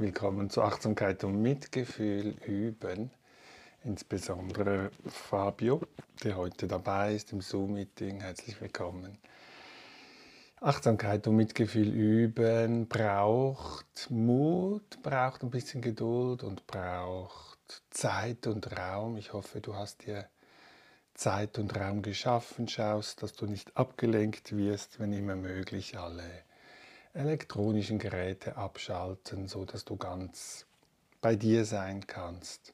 Willkommen 0.00 0.48
zur 0.48 0.62
Achtsamkeit 0.62 1.24
und 1.24 1.42
Mitgefühl 1.42 2.36
üben. 2.46 3.10
Insbesondere 3.82 4.92
Fabio, 5.08 5.80
der 6.22 6.36
heute 6.36 6.68
dabei 6.68 7.16
ist 7.16 7.32
im 7.32 7.40
Zoom-Meeting. 7.40 8.20
Herzlich 8.20 8.60
willkommen. 8.60 9.18
Achtsamkeit 10.60 11.26
und 11.26 11.34
Mitgefühl 11.34 11.88
üben 11.88 12.86
braucht 12.86 14.08
Mut, 14.08 15.02
braucht 15.02 15.42
ein 15.42 15.50
bisschen 15.50 15.82
Geduld 15.82 16.44
und 16.44 16.68
braucht 16.68 17.82
Zeit 17.90 18.46
und 18.46 18.78
Raum. 18.78 19.16
Ich 19.16 19.32
hoffe, 19.32 19.60
du 19.60 19.74
hast 19.74 20.06
dir 20.06 20.28
Zeit 21.14 21.58
und 21.58 21.76
Raum 21.76 22.02
geschaffen, 22.02 22.68
schaust, 22.68 23.24
dass 23.24 23.32
du 23.32 23.46
nicht 23.46 23.76
abgelenkt 23.76 24.56
wirst, 24.56 25.00
wenn 25.00 25.12
immer 25.12 25.34
möglich 25.34 25.98
alle 25.98 26.44
elektronischen 27.18 27.98
Geräte 27.98 28.56
abschalten, 28.56 29.48
so 29.48 29.64
dass 29.64 29.84
du 29.84 29.96
ganz 29.96 30.66
bei 31.20 31.34
dir 31.34 31.64
sein 31.64 32.06
kannst. 32.06 32.72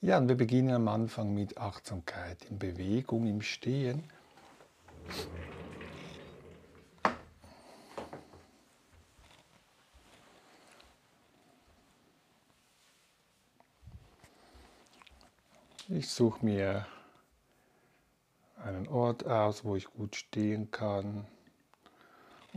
Ja, 0.00 0.18
und 0.18 0.28
wir 0.28 0.36
beginnen 0.36 0.72
am 0.72 0.86
Anfang 0.86 1.34
mit 1.34 1.58
Achtsamkeit 1.58 2.44
in 2.44 2.60
Bewegung, 2.60 3.26
im 3.26 3.42
Stehen. 3.42 4.04
Ich 15.88 16.08
suche 16.10 16.44
mir 16.44 16.86
einen 18.62 18.86
Ort 18.86 19.26
aus, 19.26 19.64
wo 19.64 19.74
ich 19.74 19.86
gut 19.86 20.14
stehen 20.14 20.70
kann 20.70 21.26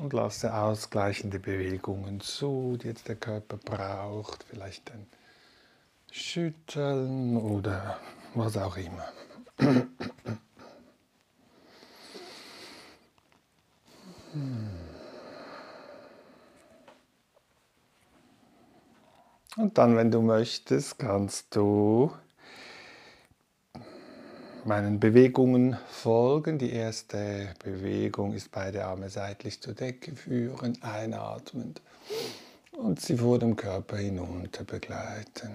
und 0.01 0.13
lasse 0.13 0.53
ausgleichende 0.53 1.39
Bewegungen 1.39 2.21
zu, 2.21 2.77
die 2.81 2.87
jetzt 2.87 3.07
der 3.07 3.15
Körper 3.15 3.57
braucht. 3.57 4.43
Vielleicht 4.49 4.91
ein 4.91 5.05
Schütteln 6.11 7.37
oder 7.37 7.99
was 8.33 8.57
auch 8.57 8.77
immer. 8.77 9.05
Und 19.57 19.77
dann, 19.77 19.95
wenn 19.97 20.09
du 20.09 20.21
möchtest, 20.21 20.97
kannst 20.97 21.55
du 21.55 22.11
meinen 24.65 24.99
Bewegungen 24.99 25.77
folgen. 25.89 26.57
Die 26.57 26.71
erste 26.71 27.49
Bewegung 27.63 28.33
ist 28.33 28.51
beide 28.51 28.85
Arme 28.85 29.09
seitlich 29.09 29.61
zur 29.61 29.73
Decke 29.73 30.15
führen, 30.15 30.77
einatmend 30.81 31.81
und 32.71 32.99
sie 32.99 33.17
vor 33.17 33.39
dem 33.39 33.55
Körper 33.55 33.97
hinunter 33.97 34.63
begleiten. 34.63 35.51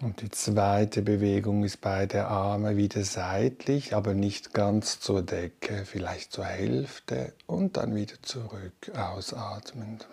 Und 0.00 0.20
die 0.20 0.30
zweite 0.30 1.00
Bewegung 1.00 1.64
ist 1.64 1.80
beide 1.80 2.26
Arme 2.26 2.76
wieder 2.76 3.04
seitlich, 3.04 3.94
aber 3.94 4.12
nicht 4.12 4.52
ganz 4.52 5.00
zur 5.00 5.22
Decke, 5.22 5.86
vielleicht 5.86 6.30
zur 6.32 6.44
Hälfte 6.44 7.32
und 7.46 7.78
dann 7.78 7.94
wieder 7.94 8.20
zurück, 8.20 8.92
ausatmend. 8.94 10.06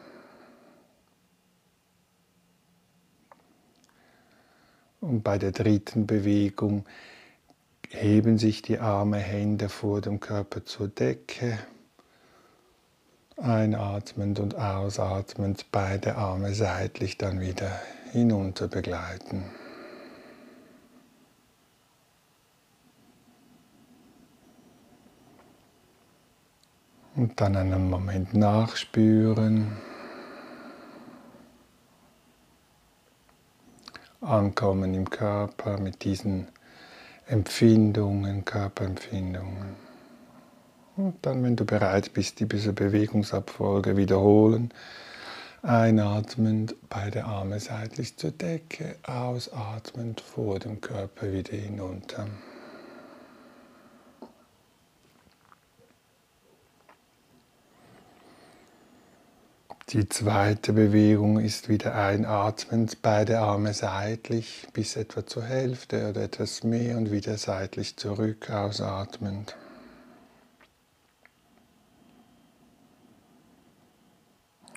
Und 5.01 5.23
bei 5.23 5.39
der 5.39 5.51
dritten 5.51 6.05
Bewegung 6.05 6.85
heben 7.89 8.37
sich 8.37 8.61
die 8.61 8.77
Arme, 8.77 9.17
Hände 9.17 9.67
vor 9.67 9.99
dem 9.99 10.19
Körper 10.19 10.63
zur 10.63 10.87
Decke. 10.87 11.57
Einatmend 13.35 14.39
und 14.39 14.55
ausatmend 14.55 15.65
beide 15.71 16.15
Arme 16.15 16.53
seitlich 16.53 17.17
dann 17.17 17.41
wieder 17.41 17.81
hinunter 18.11 18.67
begleiten. 18.67 19.43
Und 27.15 27.41
dann 27.41 27.55
einen 27.55 27.89
Moment 27.89 28.35
nachspüren. 28.35 29.77
Ankommen 34.21 34.93
im 34.93 35.09
Körper 35.09 35.79
mit 35.79 36.03
diesen 36.03 36.47
Empfindungen, 37.27 38.45
Körperempfindungen. 38.45 39.75
Und 40.97 41.15
dann, 41.23 41.43
wenn 41.43 41.55
du 41.55 41.65
bereit 41.65 42.13
bist, 42.13 42.39
diese 42.39 42.73
Bewegungsabfolge 42.73 43.97
wiederholen, 43.97 44.73
einatmend 45.63 46.75
beide 46.89 47.25
Arme 47.25 47.59
seitlich 47.59 48.17
zur 48.17 48.31
Decke, 48.31 48.95
ausatmend 49.03 50.21
vor 50.21 50.59
dem 50.59 50.81
Körper 50.81 51.31
wieder 51.31 51.55
hinunter. 51.55 52.27
Die 59.93 60.07
zweite 60.07 60.71
Bewegung 60.71 61.37
ist 61.37 61.67
wieder 61.67 61.95
einatmend, 61.95 63.01
beide 63.01 63.39
Arme 63.39 63.73
seitlich 63.73 64.65
bis 64.71 64.95
etwa 64.95 65.25
zur 65.25 65.43
Hälfte 65.43 66.09
oder 66.09 66.21
etwas 66.23 66.63
mehr 66.63 66.95
und 66.95 67.11
wieder 67.11 67.37
seitlich 67.37 67.97
zurück, 67.97 68.49
ausatmend. 68.49 69.57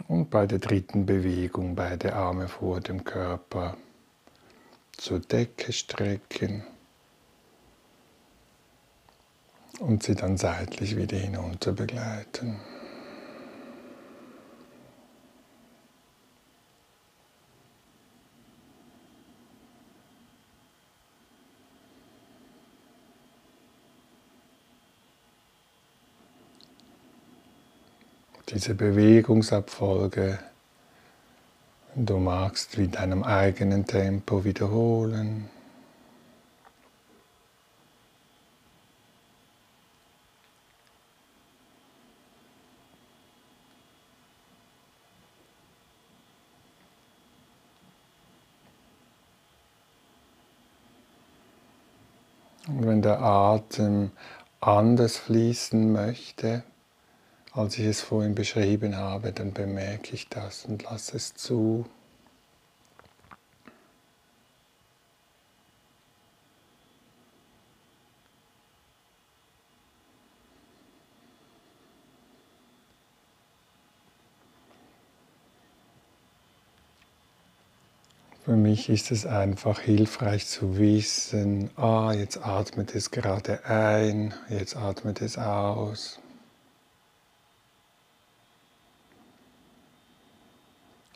Und 0.09 0.31
bei 0.31 0.49
der 0.49 0.59
dritten 0.59 1.07
Bewegung 1.07 1.77
beide 1.77 2.15
Arme 2.17 2.49
vor 2.49 2.81
dem 2.81 3.05
Körper 3.05 3.77
zur 4.97 5.21
Decke 5.21 5.73
strecken 5.73 6.65
und 9.79 10.03
sie 10.03 10.17
dann 10.17 10.37
seitlich 10.37 10.97
wieder 10.97 11.19
hinunter 11.19 11.71
begleiten. 11.71 12.59
Diese 28.49 28.75
Bewegungsabfolge, 28.75 30.39
wenn 31.95 32.07
du 32.07 32.19
magst, 32.19 32.77
wie 32.79 32.89
deinem 32.89 33.23
eigenen 33.23 33.87
Tempo 33.87 34.45
wiederholen. 34.45 35.49
Und 52.67 52.87
wenn 52.87 53.03
der 53.03 53.21
Atem 53.21 54.11
anders 54.61 55.19
fließen 55.19 55.93
möchte, 55.93 56.65
als 57.55 57.79
ich 57.79 57.87
es 57.87 58.01
vorhin 58.01 58.35
beschrieben 58.35 58.97
habe, 58.97 59.33
dann 59.33 59.53
bemerke 59.53 60.15
ich 60.15 60.29
das 60.29 60.65
und 60.65 60.83
lasse 60.83 61.17
es 61.17 61.35
zu. 61.35 61.87
Für 78.45 78.57
mich 78.57 78.89
ist 78.91 79.11
es 79.11 79.25
einfach 79.27 79.79
hilfreich 79.79 80.47
zu 80.47 80.77
wissen, 80.77 81.71
ah, 81.77 82.13
jetzt 82.13 82.45
atmet 82.45 82.95
es 82.95 83.11
gerade 83.11 83.65
ein, 83.65 84.35
jetzt 84.51 84.77
atmet 84.77 85.23
es 85.23 85.39
aus. 85.39 86.21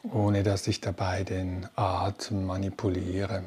ohne 0.03 0.43
dass 0.43 0.67
ich 0.67 0.81
dabei 0.81 1.25
den 1.25 1.67
Atem 1.75 2.47
manipuliere. 2.47 3.43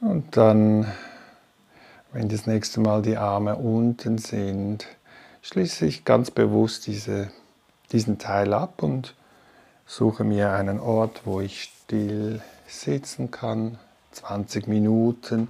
Und 0.00 0.36
dann 0.36 0.86
wenn 2.12 2.28
das 2.28 2.46
nächste 2.46 2.80
Mal 2.80 3.02
die 3.02 3.16
Arme 3.16 3.56
unten 3.56 4.18
sind, 4.18 4.86
schließe 5.42 5.86
ich 5.86 6.04
ganz 6.04 6.30
bewusst 6.30 6.86
diese, 6.86 7.30
diesen 7.92 8.18
Teil 8.18 8.52
ab 8.54 8.82
und 8.82 9.14
suche 9.86 10.24
mir 10.24 10.52
einen 10.52 10.80
Ort, 10.80 11.22
wo 11.24 11.40
ich 11.40 11.62
still 11.64 12.42
sitzen 12.66 13.30
kann, 13.30 13.78
20 14.12 14.66
Minuten. 14.68 15.48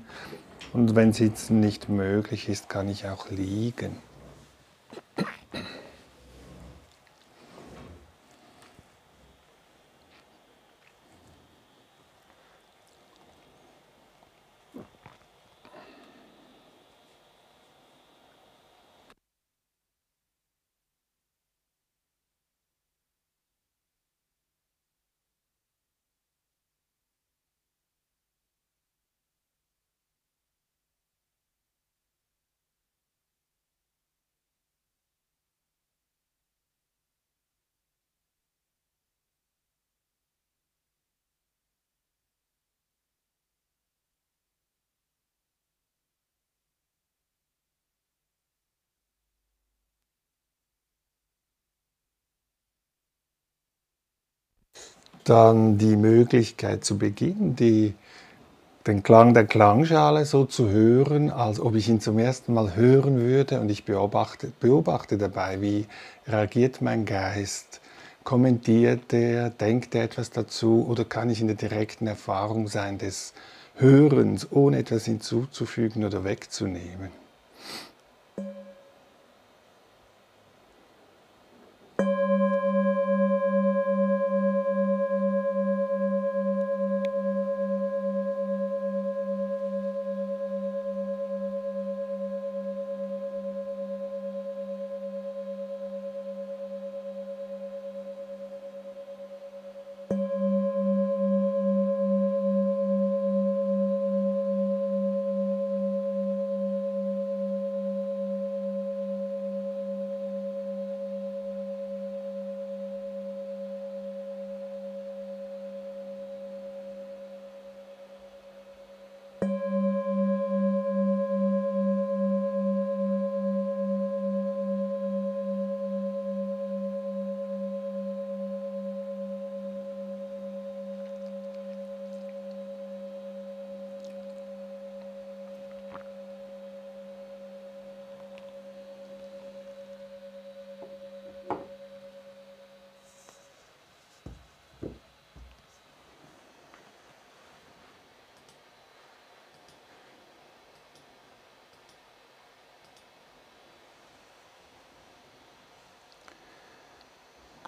Und 0.73 0.95
wenn 0.95 1.13
Sitzen 1.13 1.61
nicht 1.61 1.89
möglich 1.89 2.49
ist, 2.49 2.69
kann 2.69 2.89
ich 2.89 3.09
auch 3.09 3.31
liegen. 3.31 3.97
Dann 55.29 55.79
die 55.79 55.97
Möglichkeit 55.97 56.85
zu 56.85 56.99
beginnen, 56.99 57.57
die, 57.57 57.95
den 58.87 59.03
Klang 59.03 59.35
der 59.35 59.47
Klangschale 59.47 60.25
so 60.25 60.45
zu 60.45 60.69
hören, 60.69 61.31
als 61.31 61.61
ob 61.61 61.75
ich 61.75 61.89
ihn 61.89 62.01
zum 62.01 62.19
ersten 62.19 62.55
Mal 62.55 62.75
hören 62.75 63.21
würde 63.21 63.61
und 63.61 63.71
ich 63.71 63.85
beobachte, 63.85 64.53
beobachte 64.61 65.19
dabei, 65.19 65.61
wie 65.61 65.87
reagiert 66.27 66.81
mein 66.81 67.05
Geist, 67.05 67.81
kommentiert 68.25 69.13
er, 69.13 69.51
denkt 69.51 69.95
er 69.95 70.05
etwas 70.05 70.31
dazu 70.31 70.87
oder 70.89 71.05
kann 71.05 71.31
ich 71.31 71.41
in 71.41 71.47
der 71.47 71.57
direkten 71.57 72.07
Erfahrung 72.07 72.69
sein 72.69 72.99
des 72.99 73.35
Hörens, 73.77 74.49
ohne 74.51 74.79
etwas 74.79 75.05
hinzuzufügen 75.05 76.05
oder 76.05 76.25
wegzunehmen. 76.25 77.28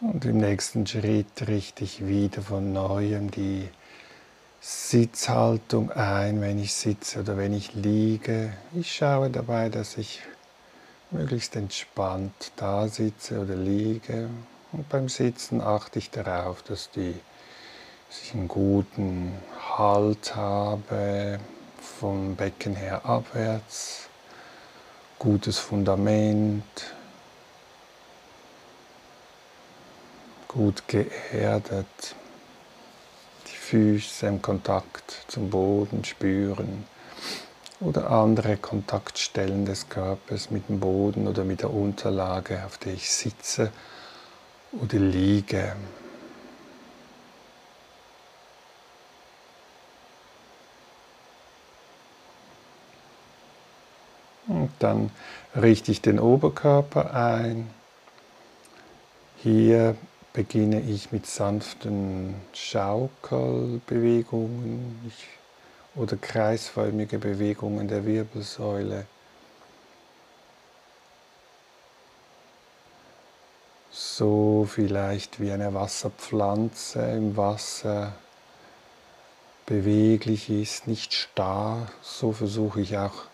Und 0.01 0.25
im 0.25 0.39
nächsten 0.39 0.87
Schritt 0.87 1.47
richte 1.47 1.85
ich 1.85 2.07
wieder 2.07 2.41
von 2.41 2.73
neuem 2.73 3.31
die 3.31 3.69
Sitzhaltung 4.59 5.91
ein, 5.91 6.41
wenn 6.41 6.59
ich 6.59 6.73
sitze 6.73 7.21
oder 7.21 7.37
wenn 7.37 7.53
ich 7.53 7.75
liege. 7.75 8.55
Ich 8.75 8.95
schaue 8.95 9.29
dabei, 9.29 9.69
dass 9.69 9.99
ich 9.99 10.23
möglichst 11.11 11.55
entspannt 11.55 12.53
da 12.57 12.89
sitze 12.89 13.41
oder 13.41 13.55
liege. 13.55 14.31
Und 14.73 14.89
beim 14.89 15.11
Sitzen 15.11 15.61
achte 15.61 15.99
ich 15.99 16.11
darauf, 16.11 16.63
dass, 16.63 16.91
die, 16.91 17.15
dass 18.09 18.23
ich 18.23 18.33
einen 18.33 18.49
guten 18.49 19.35
Halt 19.77 20.35
habe, 20.35 21.41
vom 21.79 22.37
Becken 22.37 22.75
her 22.75 23.05
abwärts, 23.05 24.09
gutes 25.19 25.59
Fundament, 25.59 26.95
gut 30.53 30.89
geerdet, 30.89 32.17
die 33.47 33.57
Füße 33.57 34.27
im 34.27 34.43
Kontakt 34.43 35.25
zum 35.29 35.49
Boden 35.49 36.05
spüren 36.05 36.85
oder 37.79 38.11
andere 38.11 38.57
Kontaktstellen 38.57 39.65
des 39.65 39.89
Körpers 39.89 40.51
mit 40.51 40.69
dem 40.69 40.81
Boden 40.81 41.29
oder 41.29 41.45
mit 41.45 41.63
der 41.63 41.73
Unterlage, 41.73 42.65
auf 42.67 42.79
der 42.79 42.95
ich 42.95 43.13
sitze 43.13 43.71
oder 44.73 44.99
liege. 44.99 45.77
Und 54.49 54.73
dann 54.81 55.13
richte 55.55 55.93
ich 55.93 56.03
den 56.03 56.19
Oberkörper 56.19 57.15
ein. 57.15 57.71
Hier 59.37 59.95
beginne 60.33 60.81
ich 60.81 61.13
mit 61.13 61.27
sanften 61.27 62.35
Schaukelbewegungen 62.53 65.01
ich, 65.07 65.27
oder 65.97 66.17
kreisförmige 66.17 67.19
Bewegungen 67.19 67.89
der 67.89 68.07
Wirbelsäule. 68.07 69.07
So 73.91 74.69
vielleicht 74.71 75.41
wie 75.41 75.51
eine 75.51 75.75
Wasserpflanze 75.75 77.01
im 77.01 77.37
Wasser 77.37 78.13
beweglich 79.67 80.49
ist, 80.49 80.87
nicht 80.87 81.13
starr, 81.15 81.89
so 82.03 82.31
versuche 82.33 82.81
ich 82.81 82.97
auch 82.99 83.25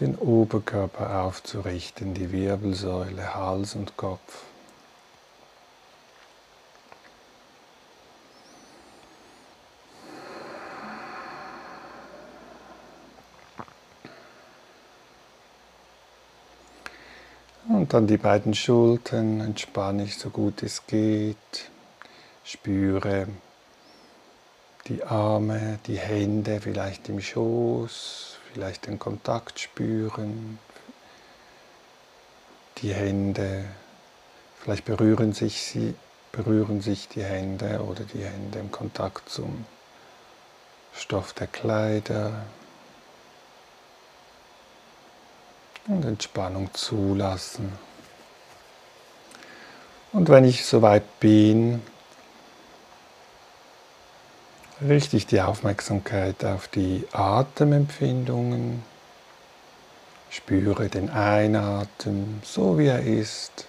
den 0.00 0.16
Oberkörper 0.16 1.22
aufzurichten, 1.22 2.14
die 2.14 2.32
Wirbelsäule, 2.32 3.34
Hals 3.34 3.74
und 3.74 3.96
Kopf. 3.96 4.49
Und 17.90 17.94
dann 17.94 18.06
die 18.06 18.18
beiden 18.18 18.54
Schultern 18.54 19.40
entspanne 19.40 20.04
ich 20.04 20.16
so 20.16 20.30
gut 20.30 20.62
es 20.62 20.86
geht. 20.86 21.36
Spüre 22.44 23.26
die 24.86 25.02
Arme, 25.02 25.80
die 25.88 25.98
Hände 25.98 26.60
vielleicht 26.60 27.08
im 27.08 27.20
Schoß, 27.20 28.38
vielleicht 28.52 28.86
den 28.86 29.00
Kontakt 29.00 29.58
spüren. 29.58 30.60
Die 32.78 32.94
Hände, 32.94 33.64
vielleicht 34.60 34.84
berühren 34.84 35.32
sich 35.32 35.60
sie, 35.60 35.96
berühren 36.30 36.82
sich 36.82 37.08
die 37.08 37.24
Hände 37.24 37.82
oder 37.82 38.04
die 38.04 38.22
Hände 38.22 38.60
im 38.60 38.70
Kontakt 38.70 39.28
zum 39.28 39.64
Stoff 40.94 41.32
der 41.32 41.48
Kleider 41.48 42.44
und 45.86 46.04
Entspannung 46.04 46.72
zulassen. 46.74 47.72
Und 50.12 50.28
wenn 50.28 50.44
ich 50.44 50.64
soweit 50.64 51.20
bin, 51.20 51.82
richte 54.80 55.16
ich 55.16 55.26
die 55.26 55.40
Aufmerksamkeit 55.40 56.44
auf 56.44 56.68
die 56.68 57.06
Atemempfindungen, 57.12 58.82
spüre 60.30 60.88
den 60.88 61.10
Einatmen 61.10 62.40
so 62.44 62.78
wie 62.78 62.86
er 62.86 63.02
ist 63.02 63.66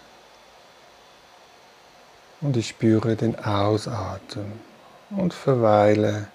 und 2.39 2.57
ich 2.57 2.69
spüre 2.69 3.15
den 3.15 3.37
Ausatmen 3.37 4.59
und 5.09 5.33
verweile 5.33 6.27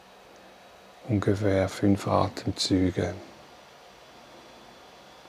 ungefähr 1.09 1.69
fünf 1.69 2.07
Atemzüge 2.07 3.15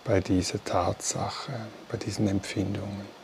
bei 0.08 0.22
dieser 0.22 0.64
Tatsache, 0.64 1.52
bei 1.92 1.98
diesen 1.98 2.28
Empfindungen. 2.28 3.17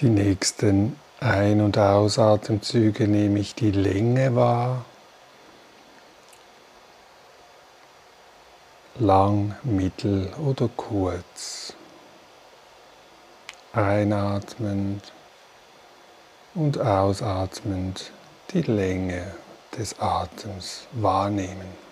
Die 0.00 0.08
nächsten 0.08 0.96
Ein- 1.18 1.60
und 1.60 1.76
Ausatemzüge 1.76 3.08
nehme 3.08 3.40
ich 3.40 3.56
die 3.56 3.72
Länge 3.72 4.36
wahr. 4.36 4.84
Lang, 9.00 9.56
mittel 9.64 10.32
oder 10.36 10.68
kurz. 10.68 11.72
Einatmend 13.72 15.12
und 16.54 16.78
ausatmend 16.78 18.12
die 18.52 18.62
Länge 18.62 19.34
des 19.76 19.98
Atems 19.98 20.86
wahrnehmen. 20.92 21.87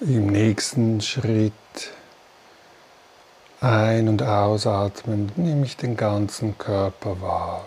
Im 0.00 0.26
nächsten 0.26 1.00
Schritt 1.00 1.52
ein- 3.60 4.08
und 4.08 4.22
ausatmen 4.22 5.32
nehme 5.34 5.66
ich 5.66 5.76
den 5.76 5.96
ganzen 5.96 6.56
Körper 6.56 7.20
wahr. 7.20 7.66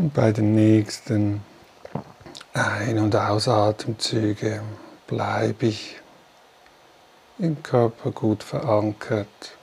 Und 0.00 0.14
bei 0.14 0.32
den 0.32 0.54
nächsten 0.54 1.44
Ein- 2.54 2.98
und 3.00 3.14
Ausatemzügen 3.14 4.62
bleibe 5.06 5.66
ich 5.66 6.00
im 7.38 7.62
Körper 7.62 8.10
gut 8.10 8.42
verankert. 8.42 9.58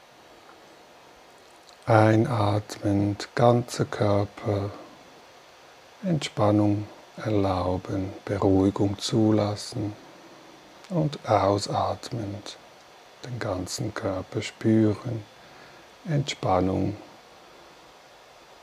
Einatmend, 1.88 3.30
ganzer 3.34 3.86
Körper, 3.86 4.70
Entspannung 6.04 6.86
erlauben, 7.16 8.14
Beruhigung 8.24 9.00
zulassen 9.00 9.94
und 10.90 11.18
ausatmend 11.28 12.58
den 13.26 13.40
ganzen 13.40 13.92
Körper 13.92 14.44
spüren, 14.44 15.24
Entspannung, 16.08 16.96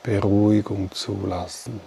Beruhigung 0.04 0.90
zulassen. 0.92 1.80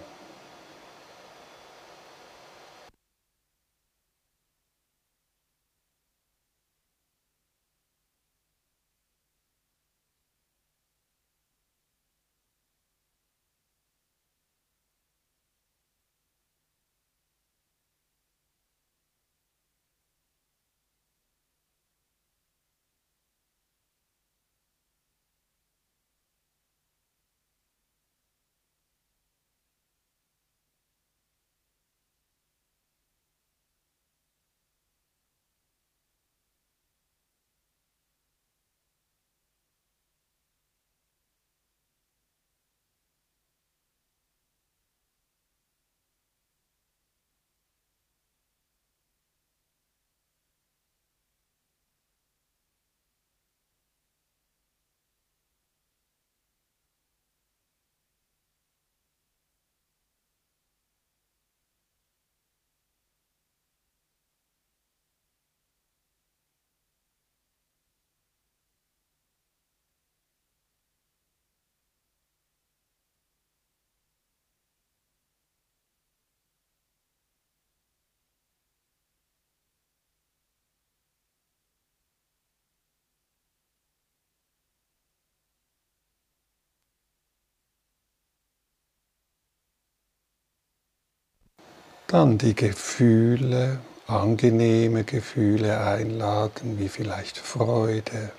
Dann 92.10 92.38
die 92.38 92.54
Gefühle, 92.54 93.80
angenehme 94.06 95.04
Gefühle 95.04 95.78
einladen, 95.78 96.78
wie 96.78 96.88
vielleicht 96.88 97.36
Freude. 97.36 98.30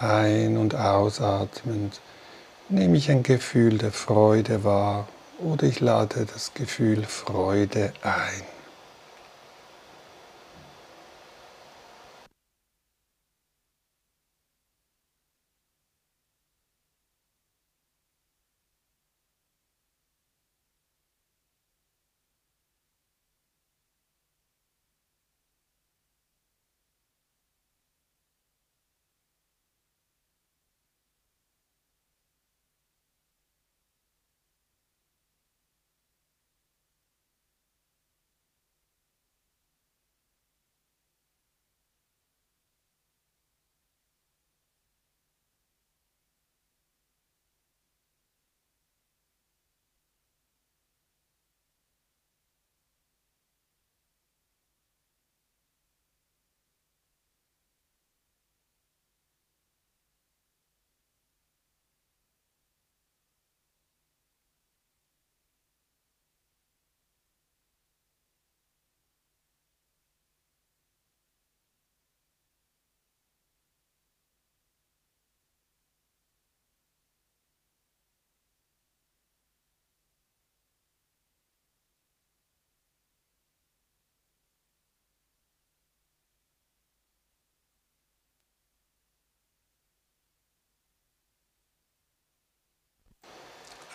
Ein- 0.00 0.56
und 0.56 0.74
ausatmend 0.74 2.00
nehme 2.68 2.96
ich 2.96 3.08
ein 3.08 3.22
Gefühl 3.22 3.78
der 3.78 3.92
Freude 3.92 4.64
wahr 4.64 5.06
oder 5.38 5.62
ich 5.68 5.78
lade 5.78 6.26
das 6.26 6.52
Gefühl 6.54 7.04
Freude 7.04 7.92
ein. 8.02 8.53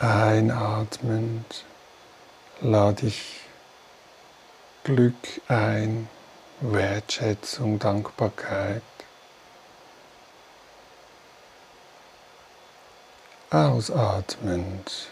Einatmend 0.02 1.66
lade 2.62 3.08
ich 3.08 3.42
Glück 4.86 5.14
ein, 5.50 6.08
Wertschätzung, 6.62 7.80
Dankbarkeit. 7.80 8.82
Ausatmend 13.50 15.10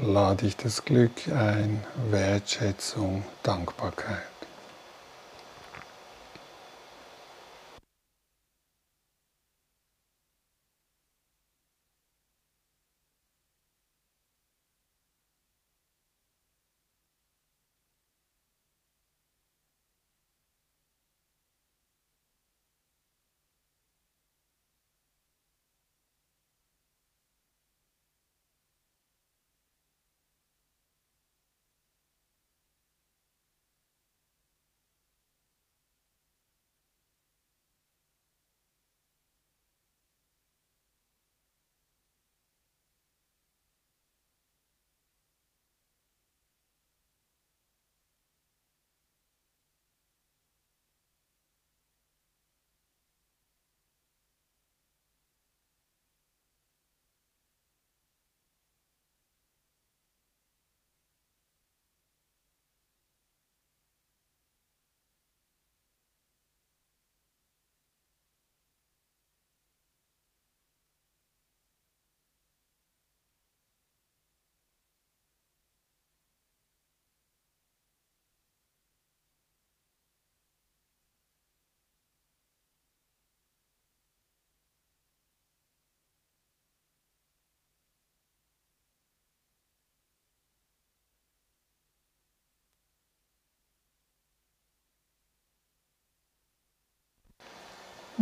lade 0.00 0.44
ich 0.44 0.56
das 0.56 0.84
Glück 0.84 1.28
ein, 1.28 1.84
Wertschätzung, 2.10 3.24
Dankbarkeit. 3.44 4.29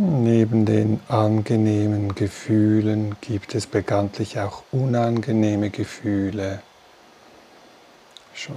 Neben 0.01 0.65
den 0.65 1.01
angenehmen 1.09 2.15
Gefühlen 2.15 3.17
gibt 3.19 3.53
es 3.53 3.67
bekanntlich 3.67 4.39
auch 4.39 4.63
unangenehme 4.71 5.71
Gefühle 5.71 6.61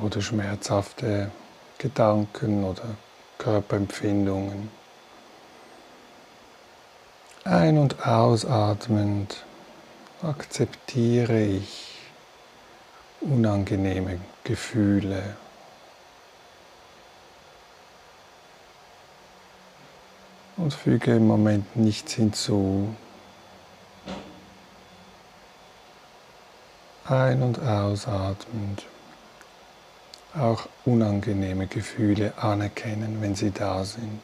oder 0.01 0.23
schmerzhafte 0.23 1.33
Gedanken 1.79 2.63
oder 2.63 2.95
Körperempfindungen. 3.39 4.71
Ein- 7.43 7.79
und 7.79 8.07
ausatmend 8.07 9.45
akzeptiere 10.23 11.43
ich 11.43 11.99
unangenehme 13.21 14.21
Gefühle 14.45 15.37
und 20.57 20.75
füge 20.75 21.17
im 21.17 21.27
Moment 21.27 21.77
nichts 21.77 22.15
hinzu. 22.15 22.95
Ein- 27.05 27.43
und 27.43 27.61
ausatmend. 27.61 28.87
Auch 30.35 30.67
unangenehme 30.85 31.67
Gefühle 31.67 32.33
anerkennen, 32.39 33.19
wenn 33.21 33.35
sie 33.35 33.51
da 33.51 33.85
sind. 33.85 34.21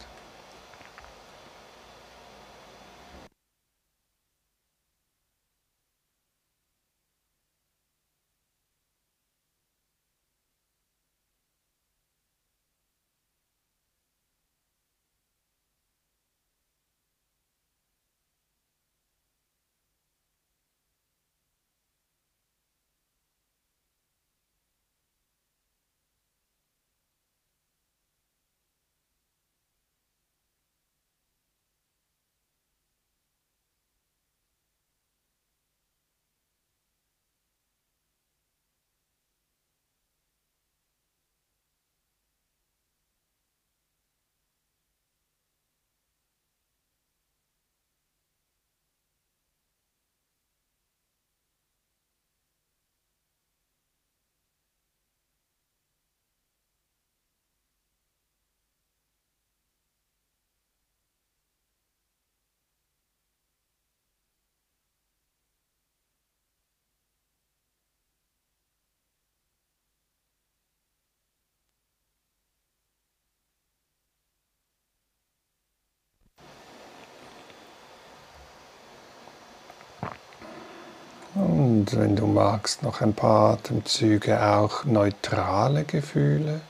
Und 81.78 81.96
wenn 81.96 82.16
du 82.16 82.26
magst, 82.26 82.82
noch 82.82 83.02
ein 83.02 83.14
paar 83.14 83.52
Atemzüge 83.52 84.44
auch 84.44 84.84
neutrale 84.84 85.84
Gefühle 85.84 86.60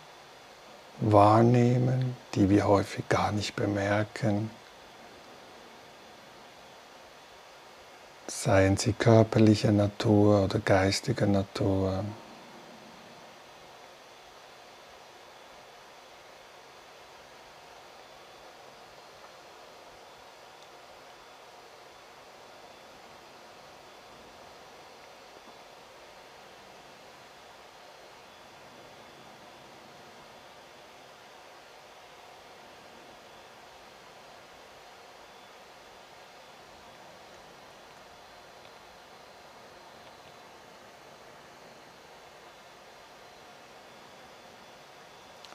wahrnehmen, 1.01 2.15
die 2.35 2.51
wir 2.51 2.69
häufig 2.69 3.09
gar 3.09 3.33
nicht 3.33 3.57
bemerken. 3.57 4.51
Seien 8.27 8.77
sie 8.77 8.93
körperlicher 8.93 9.73
Natur 9.73 10.45
oder 10.45 10.59
geistiger 10.59 11.25
Natur. 11.25 12.05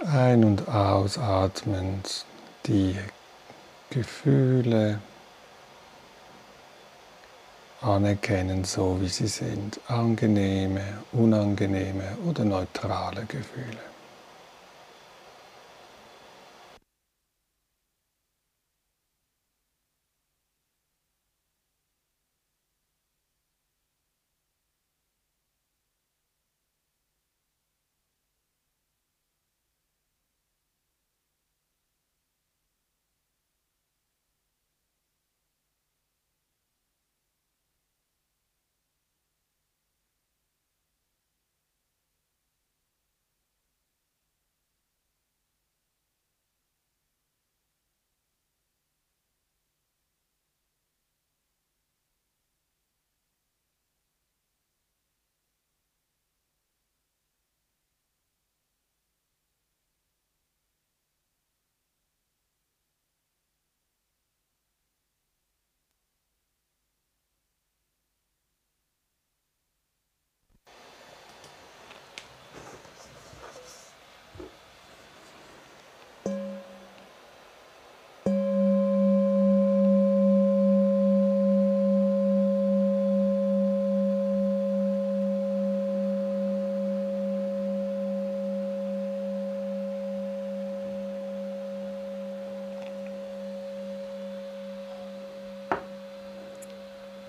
Ein- 0.05 0.43
und 0.43 0.67
ausatmend 0.67 2.25
die 2.65 2.97
Gefühle 3.89 4.99
anerkennen, 7.79 8.65
so 8.65 8.99
wie 8.99 9.07
sie 9.07 9.27
sind. 9.27 9.79
Angenehme, 9.87 10.81
unangenehme 11.13 12.17
oder 12.27 12.43
neutrale 12.43 13.25
Gefühle. 13.25 13.92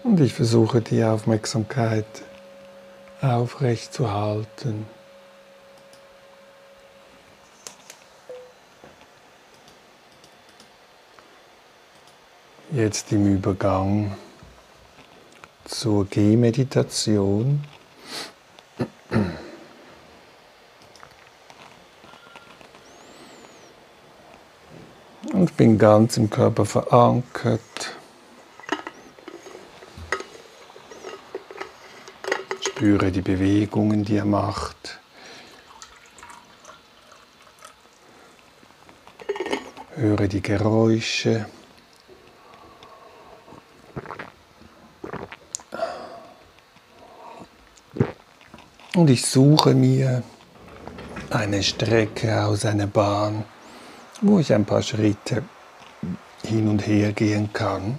Und 0.04 0.20
ich 0.20 0.34
versuche 0.34 0.82
die 0.82 1.02
Aufmerksamkeit 1.02 2.04
aufrecht 3.22 3.94
zu 3.94 4.12
halten. 4.12 4.86
Jetzt 12.70 13.12
im 13.12 13.34
Übergang 13.34 14.14
zur 15.64 16.04
Gehmeditation. 16.04 17.64
Und 25.32 25.56
bin 25.56 25.78
ganz 25.78 26.18
im 26.18 26.28
Körper 26.28 26.66
verankert. 26.66 27.73
Spüre 32.84 33.10
die 33.10 33.22
Bewegungen, 33.22 34.04
die 34.04 34.18
er 34.18 34.26
macht. 34.26 35.00
Höre 39.94 40.28
die 40.28 40.42
Geräusche. 40.42 41.46
Und 48.94 49.08
ich 49.08 49.24
suche 49.24 49.72
mir 49.72 50.22
eine 51.30 51.62
Strecke 51.62 52.44
aus 52.44 52.66
einer 52.66 52.86
Bahn, 52.86 53.46
wo 54.20 54.40
ich 54.40 54.52
ein 54.52 54.66
paar 54.66 54.82
Schritte 54.82 55.42
hin 56.44 56.68
und 56.68 56.86
her 56.86 57.12
gehen 57.14 57.50
kann. 57.50 57.98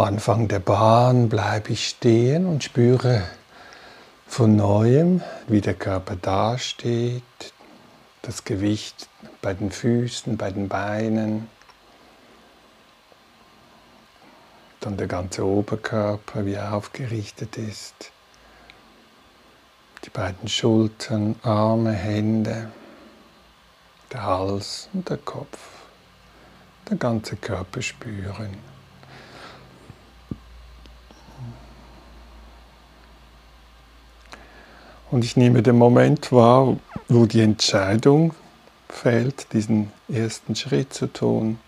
Am 0.00 0.06
Anfang 0.14 0.48
der 0.48 0.60
Bahn 0.60 1.28
bleibe 1.28 1.72
ich 1.72 1.86
stehen 1.90 2.46
und 2.46 2.64
spüre 2.64 3.22
von 4.26 4.56
neuem, 4.56 5.20
wie 5.46 5.60
der 5.60 5.74
Körper 5.74 6.16
dasteht, 6.16 7.22
das 8.22 8.44
Gewicht 8.44 9.10
bei 9.42 9.52
den 9.52 9.70
Füßen, 9.70 10.38
bei 10.38 10.52
den 10.52 10.68
Beinen, 10.68 11.50
dann 14.80 14.96
der 14.96 15.06
ganze 15.06 15.44
Oberkörper, 15.44 16.46
wie 16.46 16.54
er 16.54 16.72
aufgerichtet 16.72 17.58
ist, 17.58 18.10
die 20.06 20.10
beiden 20.10 20.48
Schultern, 20.48 21.36
Arme, 21.42 21.92
Hände, 21.92 22.70
der 24.10 24.22
Hals 24.22 24.88
und 24.94 25.10
der 25.10 25.18
Kopf, 25.18 25.58
der 26.88 26.96
ganze 26.96 27.36
Körper 27.36 27.82
spüren. 27.82 28.79
Und 35.10 35.24
ich 35.24 35.36
nehme 35.36 35.62
den 35.62 35.76
Moment 35.76 36.30
wahr, 36.30 36.76
wo 37.08 37.26
die 37.26 37.40
Entscheidung 37.40 38.32
fällt, 38.88 39.52
diesen 39.52 39.92
ersten 40.08 40.54
Schritt 40.54 40.94
zu 40.94 41.08
tun, 41.08 41.58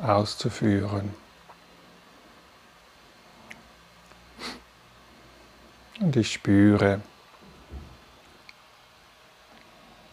auszuführen. 0.00 1.12
Und 6.00 6.16
ich 6.16 6.32
spüre 6.32 7.00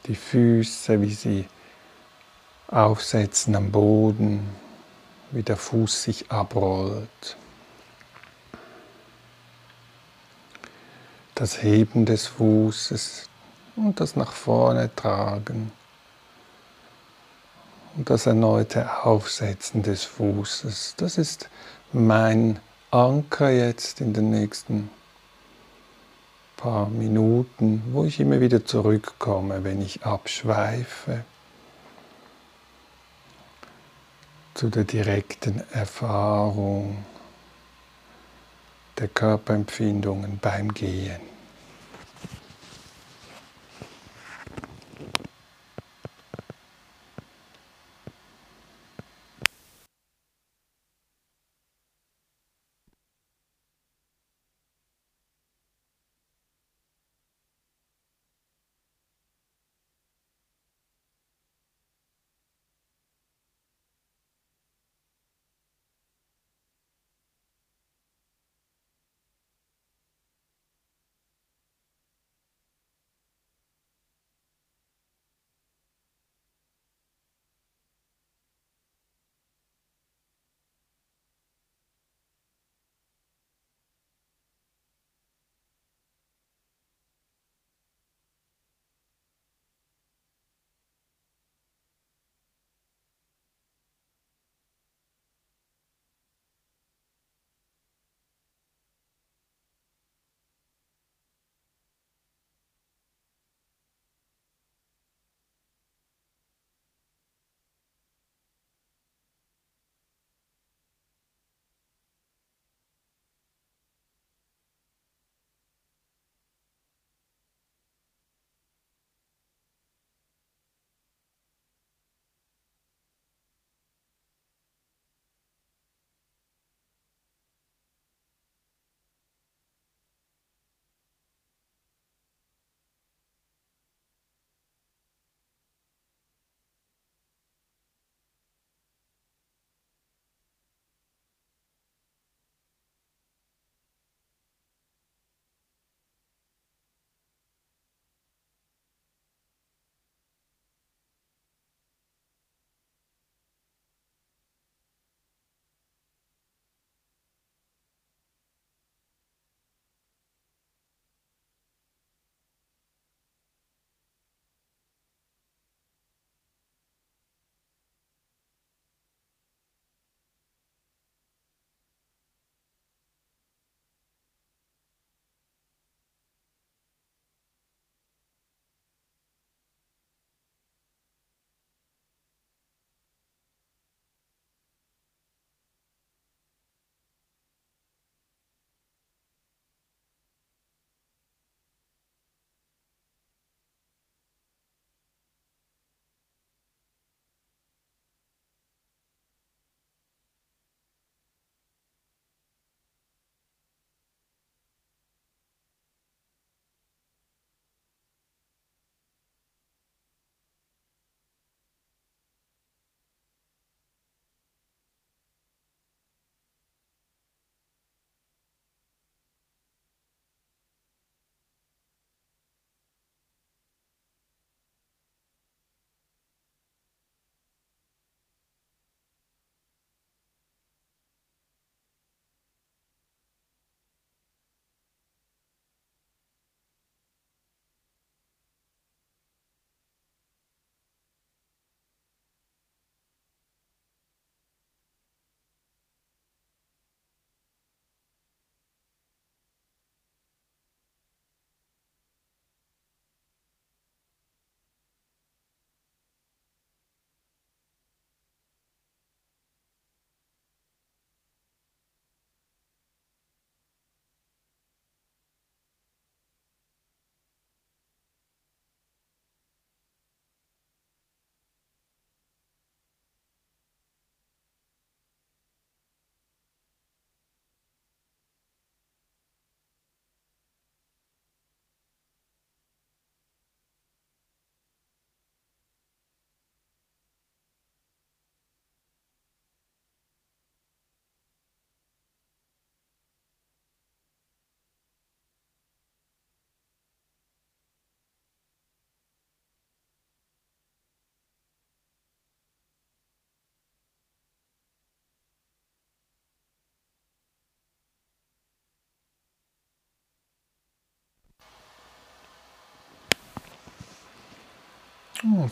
die 0.06 0.16
Füße, 0.16 1.02
wie 1.02 1.14
sie 1.14 1.46
aufsetzen 2.68 3.56
am 3.56 3.72
Boden, 3.72 4.48
wie 5.32 5.44
der 5.44 5.58
Fuß 5.58 6.04
sich 6.04 6.32
abrollt. 6.32 7.38
Das 11.40 11.64
Heben 11.64 12.06
des 12.06 12.28
Fußes 12.28 13.30
und 13.78 14.02
das 14.02 14.18
nach 14.18 14.34
vorne 14.34 14.94
tragen 14.94 15.72
und 17.96 18.10
das 18.10 18.26
erneute 18.26 19.06
Aufsetzen 19.06 19.82
des 19.82 20.04
Fußes. 20.04 20.96
Das 20.98 21.18
ist 21.18 21.50
mein 21.94 22.60
Anker 22.92 23.52
jetzt 23.52 24.02
in 24.02 24.12
den 24.12 24.32
nächsten 24.32 24.90
paar 26.58 26.90
Minuten, 26.90 27.84
wo 27.94 28.04
ich 28.04 28.20
immer 28.20 28.42
wieder 28.42 28.66
zurückkomme, 28.66 29.64
wenn 29.64 29.82
ich 29.82 30.04
abschweife 30.04 31.24
zu 34.56 34.70
der 34.70 34.84
direkten 34.84 35.64
Erfahrung 35.72 37.06
der 38.98 39.08
Körperempfindungen 39.08 40.40
beim 40.40 40.74
Gehen. 40.74 41.29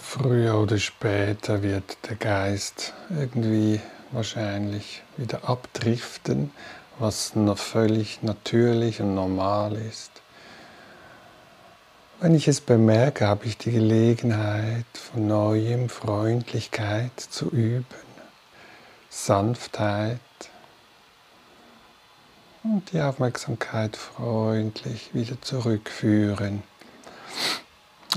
Früher 0.01 0.59
oder 0.59 0.77
später 0.77 1.61
wird 1.61 1.97
der 2.07 2.15
Geist 2.15 2.93
irgendwie 3.09 3.81
wahrscheinlich 4.13 5.03
wieder 5.17 5.49
abdriften, 5.49 6.51
was 6.99 7.35
noch 7.35 7.57
völlig 7.57 8.23
natürlich 8.23 9.01
und 9.01 9.13
normal 9.13 9.75
ist. 9.75 10.11
Wenn 12.21 12.33
ich 12.33 12.47
es 12.47 12.61
bemerke, 12.61 13.27
habe 13.27 13.45
ich 13.45 13.57
die 13.57 13.71
Gelegenheit, 13.71 14.85
von 14.93 15.27
neuem 15.27 15.89
Freundlichkeit 15.89 17.19
zu 17.19 17.49
üben, 17.49 17.85
Sanftheit 19.09 20.19
und 22.63 22.89
die 22.93 23.01
Aufmerksamkeit 23.01 23.97
freundlich 23.97 25.13
wieder 25.13 25.41
zurückführen 25.41 26.63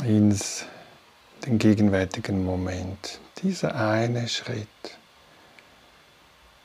ins 0.05 0.65
den 1.47 1.59
gegenwärtigen 1.59 2.45
Moment. 2.45 3.21
Dieser 3.43 3.75
eine 3.75 4.29
Schritt, 4.29 4.69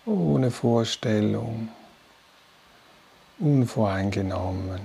ohne 0.05 0.51
Vorstellung, 0.51 1.69
unvoreingenommen, 3.39 4.81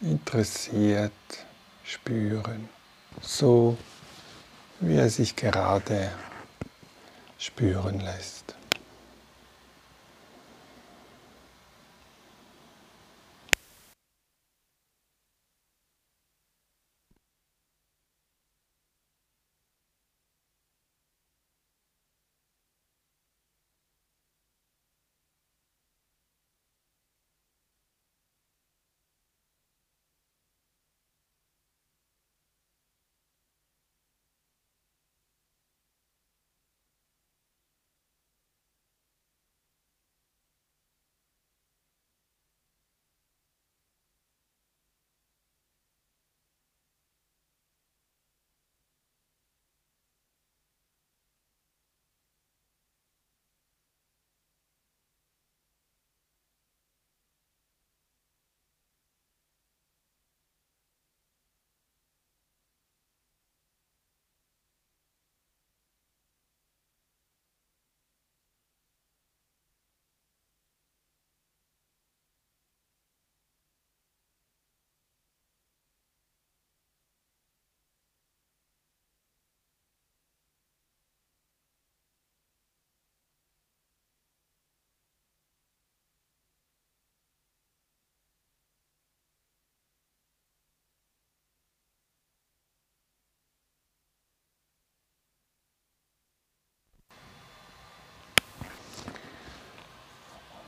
interessiert, 0.00 1.12
spüren, 1.84 2.68
so 3.20 3.76
wie 4.80 4.96
er 4.96 5.10
sich 5.10 5.36
gerade 5.36 6.10
spüren 7.38 8.00
lässt. 8.00 8.54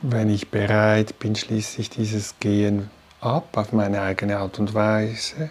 Wenn 0.02 0.28
ich 0.28 0.50
bereit 0.50 1.18
bin, 1.18 1.34
schließe 1.34 1.80
ich 1.80 1.88
dieses 1.88 2.38
Gehen 2.38 2.90
ab 3.20 3.56
auf 3.56 3.72
meine 3.72 4.02
eigene 4.02 4.38
Art 4.38 4.58
und 4.58 4.74
Weise 4.74 5.50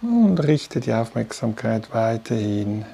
und 0.00 0.38
richte 0.38 0.80
die 0.80 0.92
Aufmerksamkeit 0.92 1.92
weiterhin 1.92 2.84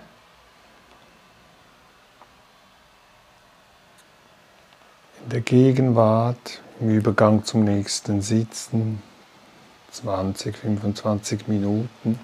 in 5.23 5.31
der 5.31 5.41
Gegenwart, 5.43 6.63
im 6.81 6.91
Übergang 6.91 7.45
zum 7.45 7.65
nächsten 7.65 8.23
Sitzen, 8.23 9.03
20, 9.91 10.57
25 10.57 11.47
Minuten. 11.47 12.19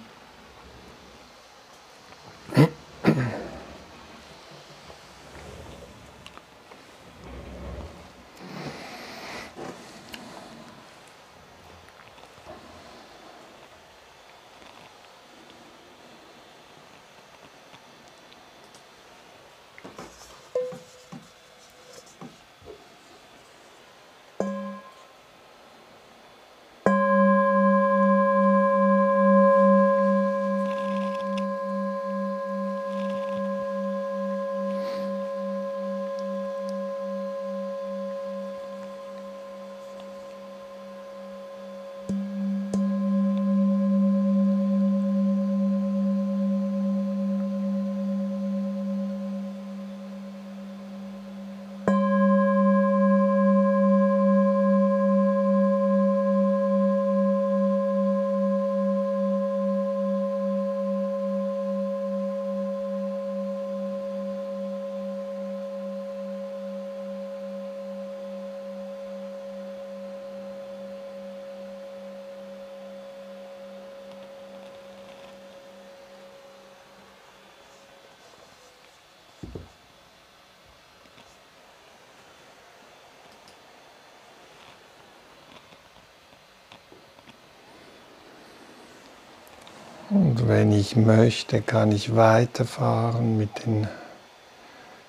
Und 90.08 90.46
wenn 90.46 90.70
ich 90.70 90.94
möchte, 90.94 91.62
kann 91.62 91.90
ich 91.90 92.14
weiterfahren 92.14 93.36
mit 93.36 93.66
den 93.66 93.88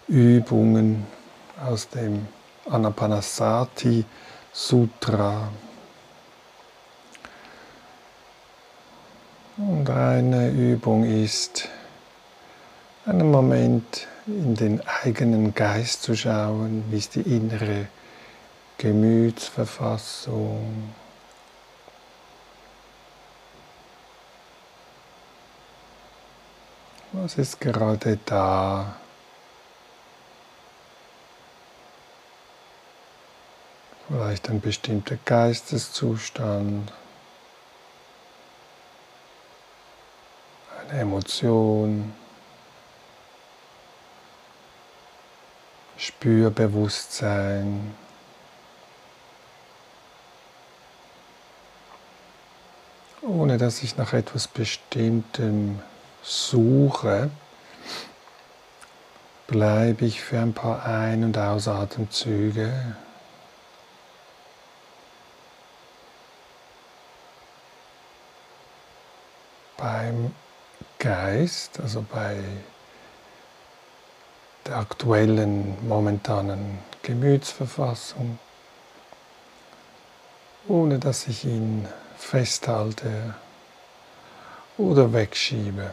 Übungen 0.07 1.05
aus 1.63 1.87
dem 1.89 2.27
Anapanasati 2.67 4.05
Sutra. 4.51 5.49
Und 9.57 9.87
eine 9.87 10.49
Übung 10.49 11.03
ist, 11.03 11.69
einen 13.05 13.29
Moment 13.29 14.07
in 14.25 14.55
den 14.55 14.81
eigenen 15.03 15.53
Geist 15.53 16.01
zu 16.01 16.15
schauen, 16.15 16.85
wie 16.89 16.97
ist 16.97 17.13
die 17.13 17.21
innere 17.21 17.85
Gemütsverfassung. 18.79 20.91
Was 27.23 27.35
ist 27.37 27.59
gerade 27.59 28.19
da? 28.25 28.95
Vielleicht 34.07 34.49
ein 34.49 34.61
bestimmter 34.61 35.17
Geisteszustand, 35.25 36.93
eine 40.89 40.99
Emotion, 41.01 42.13
Spürbewusstsein. 45.97 47.95
Ohne 53.21 53.57
dass 53.57 53.81
ich 53.81 53.97
nach 53.97 54.13
etwas 54.13 54.47
Bestimmtem 54.47 55.81
suche, 56.27 57.31
bleibe 59.47 60.05
ich 60.05 60.21
für 60.21 60.39
ein 60.39 60.53
paar 60.53 60.85
Ein- 60.85 61.23
und 61.23 61.37
Ausatemzüge 61.37 62.97
beim 69.77 70.33
Geist, 70.99 71.79
also 71.79 72.05
bei 72.11 72.43
der 74.65 74.77
aktuellen, 74.77 75.87
momentanen 75.87 76.79
Gemütsverfassung, 77.03 78.37
ohne 80.67 80.99
dass 80.99 81.27
ich 81.27 81.45
ihn 81.45 81.87
festhalte 82.17 83.35
oder 84.77 85.13
wegschiebe. 85.13 85.91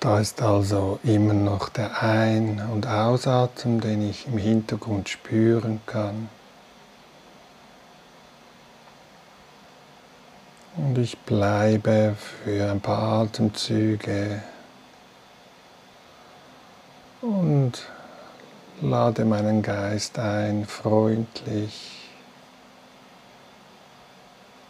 Da 0.00 0.20
ist 0.20 0.40
also 0.42 1.00
immer 1.02 1.34
noch 1.34 1.68
der 1.70 2.02
Ein- 2.02 2.60
und 2.72 2.86
Ausatmen, 2.86 3.80
den 3.80 4.08
ich 4.08 4.28
im 4.28 4.38
Hintergrund 4.38 5.08
spüren 5.08 5.80
kann. 5.86 6.28
Und 10.76 10.96
ich 10.98 11.18
bleibe 11.18 12.14
für 12.44 12.70
ein 12.70 12.80
paar 12.80 13.22
Atemzüge 13.22 14.40
und 17.20 17.72
lade 18.80 19.24
meinen 19.24 19.62
Geist 19.62 20.20
ein, 20.20 20.64
freundlich 20.64 22.08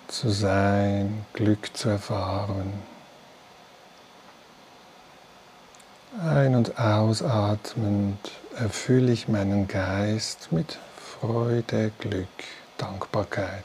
zu 0.07 0.31
sein, 0.31 1.27
Glück 1.35 1.77
zu 1.77 1.91
erfahren. 1.91 2.73
Ein- 6.21 6.57
und 6.57 6.81
ausatmend 6.81 8.19
erfülle 8.59 9.13
ich 9.13 9.29
meinen 9.29 9.69
Geist 9.69 10.51
mit 10.51 10.77
Freude, 10.97 11.93
Glück, 12.01 12.27
Dankbarkeit. 12.77 13.65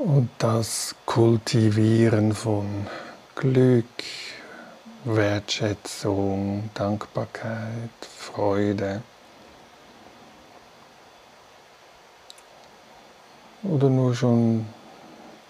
Und 0.00 0.30
das 0.38 0.94
Kultivieren 1.04 2.32
von 2.32 2.86
Glück, 3.34 3.84
Wertschätzung, 5.04 6.70
Dankbarkeit, 6.72 7.90
Freude. 8.16 9.02
Oder 13.62 13.90
nur 13.90 14.14
schon 14.14 14.64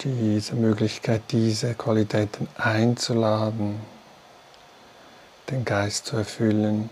diese 0.01 0.55
Möglichkeit, 0.55 1.21
diese 1.31 1.73
Qualitäten 1.73 2.49
einzuladen, 2.57 3.79
den 5.49 5.63
Geist 5.63 6.07
zu 6.07 6.17
erfüllen, 6.17 6.89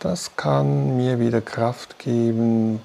das 0.00 0.34
kann 0.34 0.96
mir 0.96 1.20
wieder 1.20 1.40
Kraft 1.40 2.00
geben, 2.00 2.80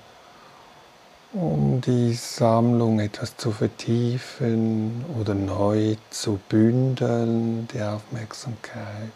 um 1.34 1.80
die 1.82 2.14
Sammlung 2.14 3.00
etwas 3.00 3.38
zu 3.38 3.52
vertiefen 3.52 5.06
oder 5.20 5.36
neu 5.36 5.96
zu 6.10 6.40
bündeln, 6.50 7.68
die 7.74 7.82
Aufmerksamkeit. 7.82 9.12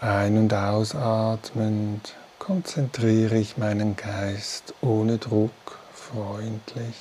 Ein- 0.00 0.38
und 0.38 0.54
ausatmend 0.54 2.14
konzentriere 2.38 3.36
ich 3.36 3.56
meinen 3.56 3.96
Geist 3.96 4.74
ohne 4.80 5.18
Druck, 5.18 5.78
freundlich 5.92 6.96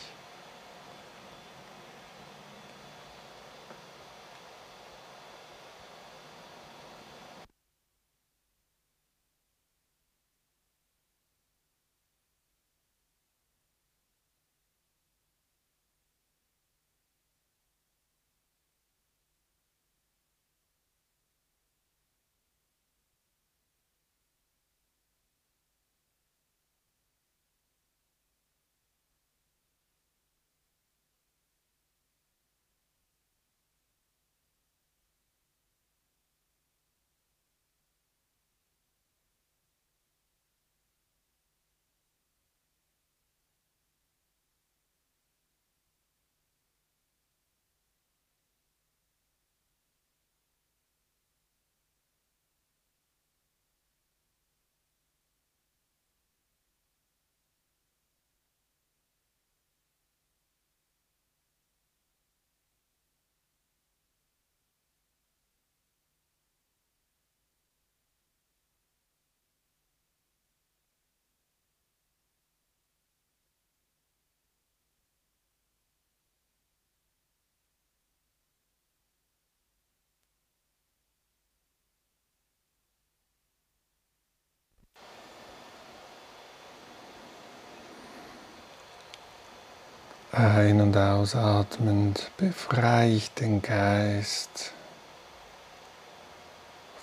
Ein- 90.34 90.79
und 90.79 90.95
ausatmend 90.95 92.32
befreie 92.38 93.09
ich 93.09 93.34
den 93.34 93.61
Geist 93.61 94.71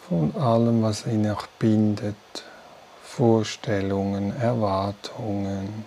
von 0.09 0.35
allem, 0.35 0.83
was 0.83 1.07
ihn 1.07 1.23
noch 1.23 1.47
bindet, 1.59 2.17
Vorstellungen, 3.03 4.35
Erwartungen. 4.41 5.85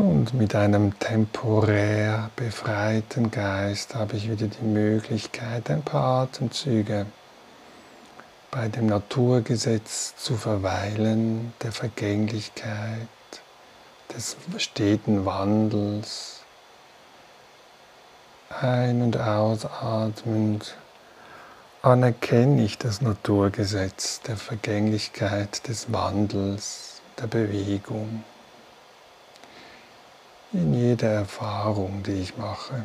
Und 0.00 0.32
mit 0.32 0.54
einem 0.54 0.98
temporär 0.98 2.30
befreiten 2.34 3.30
Geist 3.30 3.94
habe 3.94 4.16
ich 4.16 4.30
wieder 4.30 4.46
die 4.46 4.64
Möglichkeit, 4.64 5.68
ein 5.68 5.82
paar 5.82 6.22
Atemzüge 6.22 7.04
bei 8.50 8.68
dem 8.68 8.86
Naturgesetz 8.86 10.16
zu 10.16 10.38
verweilen, 10.38 11.52
der 11.62 11.72
Vergänglichkeit, 11.72 13.08
des 14.16 14.38
steten 14.56 15.26
Wandels. 15.26 16.44
Ein- 18.58 19.02
und 19.02 19.18
ausatmend 19.18 20.78
anerkenne 21.82 22.64
ich 22.64 22.78
das 22.78 23.02
Naturgesetz 23.02 24.22
der 24.22 24.38
Vergänglichkeit, 24.38 25.68
des 25.68 25.92
Wandels, 25.92 27.02
der 27.18 27.26
Bewegung 27.26 28.24
in 30.52 30.74
jeder 30.74 31.08
Erfahrung, 31.08 32.02
die 32.02 32.12
ich 32.12 32.36
mache. 32.36 32.84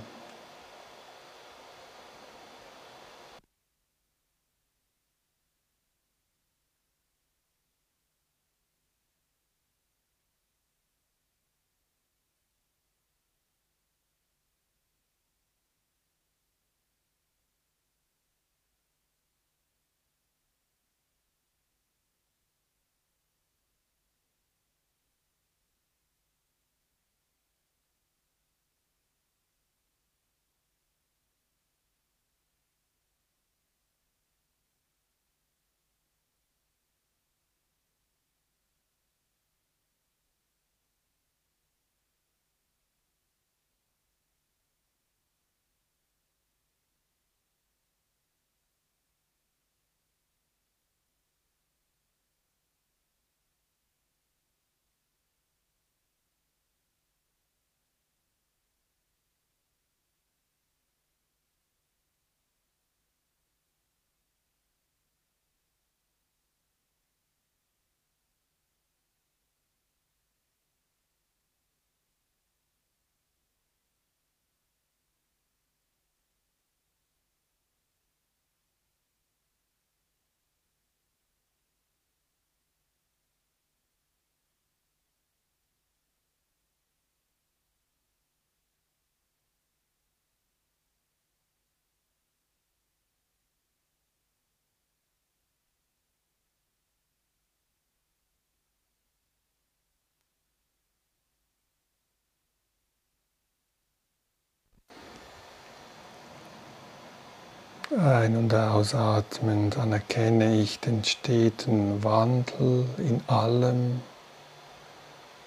Ein- 107.98 108.36
und 108.36 108.54
ausatmend 108.54 109.78
anerkenne 109.78 110.60
ich 110.60 110.82
den 110.82 111.06
steten 111.06 112.04
Wandel 112.04 112.86
in 112.98 113.22
allem, 113.28 114.02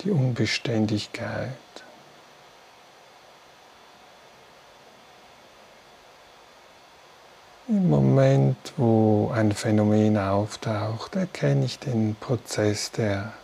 die 0.01 0.11
Unbeständigkeit. 0.11 1.53
Im 7.69 7.91
Moment, 7.91 8.57
wo 8.79 9.31
ein 9.35 9.53
Phänomen 9.53 10.17
auftaucht, 10.17 11.17
erkenne 11.17 11.67
ich 11.67 11.79
den 11.79 12.17
Prozess 12.19 12.91
der 12.93 13.35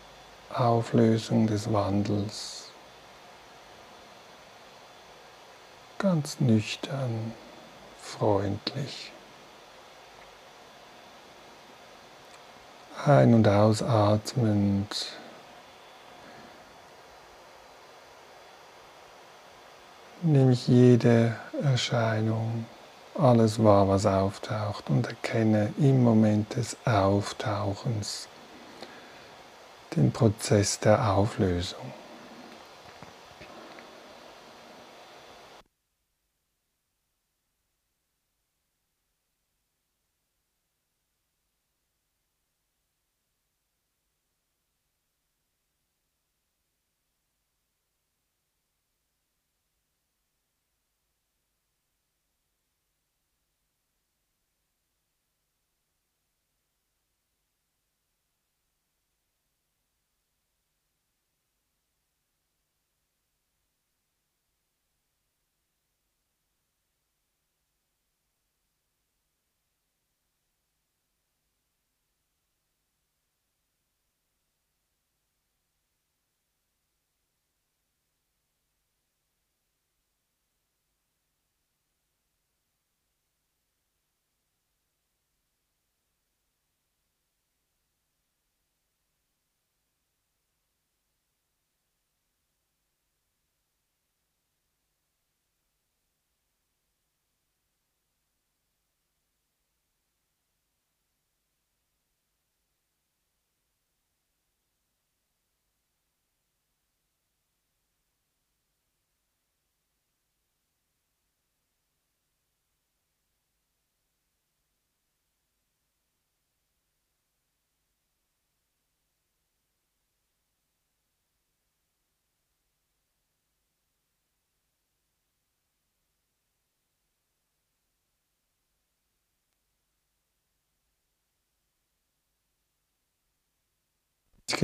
Auflösung 0.48 1.46
des 1.46 1.70
Wandels 1.70 2.70
ganz 5.98 6.40
nüchtern, 6.40 7.32
freundlich. 8.04 9.12
Ein- 13.04 13.34
und 13.34 13.48
ausatmend 13.48 15.12
nehme 20.22 20.52
ich 20.52 20.68
jede 20.68 21.36
Erscheinung 21.62 22.66
alles 23.14 23.62
wahr, 23.62 23.88
was 23.88 24.06
auftaucht 24.06 24.90
und 24.90 25.06
erkenne 25.06 25.72
im 25.78 26.02
Moment 26.02 26.56
des 26.56 26.76
Auftauchens 26.84 28.28
den 29.96 30.12
Prozess 30.12 30.80
der 30.80 31.12
Auflösung. 31.12 31.92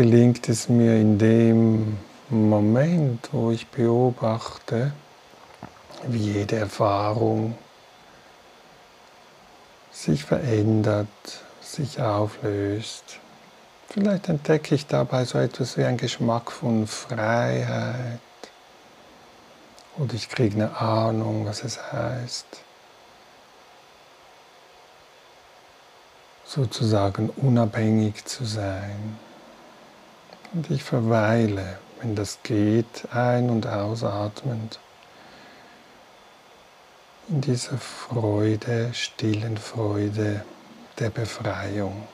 Gelingt 0.00 0.48
es 0.48 0.68
mir 0.68 0.96
in 0.96 1.18
dem 1.18 1.98
Moment, 2.30 3.28
wo 3.32 3.50
ich 3.50 3.66
beobachte, 3.66 4.92
wie 6.06 6.32
jede 6.32 6.56
Erfahrung 6.56 7.58
sich 9.90 10.24
verändert, 10.24 11.08
sich 11.60 12.00
auflöst. 12.00 13.18
Vielleicht 13.88 14.28
entdecke 14.28 14.74
ich 14.74 14.86
dabei 14.86 15.24
so 15.24 15.38
etwas 15.38 15.76
wie 15.76 15.84
einen 15.84 15.98
Geschmack 15.98 16.50
von 16.50 16.86
Freiheit 16.86 18.20
oder 19.98 20.14
ich 20.14 20.28
kriege 20.28 20.54
eine 20.54 20.76
Ahnung, 20.78 21.44
was 21.44 21.64
es 21.64 21.92
heißt, 21.92 22.46
sozusagen 26.44 27.28
unabhängig 27.30 28.24
zu 28.24 28.44
sein. 28.44 29.18
Und 30.52 30.70
ich 30.70 30.82
verweile, 30.82 31.78
wenn 32.00 32.16
das 32.16 32.38
geht, 32.42 33.08
ein- 33.12 33.50
und 33.50 33.66
ausatmend 33.66 34.80
in 37.28 37.40
dieser 37.40 37.78
Freude, 37.78 38.92
stillen 38.92 39.56
Freude 39.56 40.44
der 40.98 41.10
Befreiung. 41.10 42.08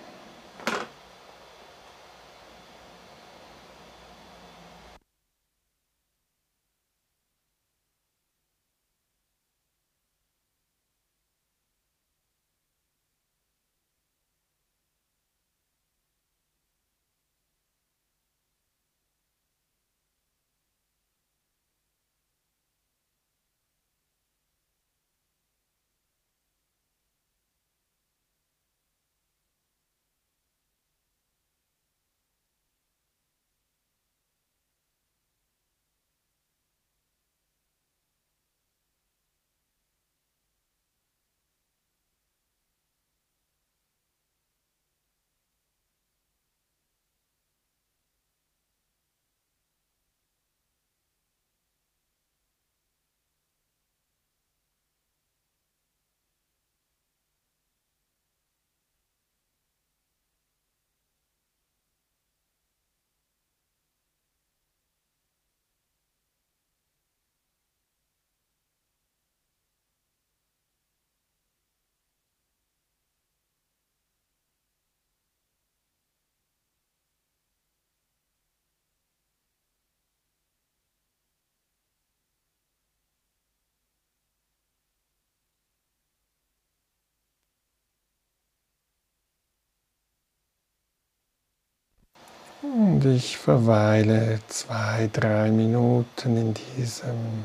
Und 92.75 93.05
ich 93.05 93.39
verweile 93.39 94.41
zwei, 94.49 95.09
drei 95.13 95.51
Minuten 95.51 96.37
in 96.37 96.55
diesem 96.55 97.45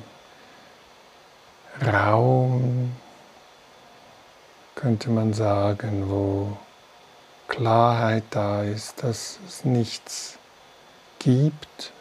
Raum, 1.85 2.91
könnte 4.73 5.09
man 5.11 5.33
sagen, 5.33 6.09
wo 6.09 6.57
Klarheit 7.47 8.23
da 8.31 8.63
ist, 8.63 9.03
dass 9.03 9.39
es 9.47 9.63
nichts 9.63 10.39
gibt, 11.19 11.93